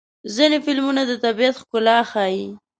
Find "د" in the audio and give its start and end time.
1.07-1.11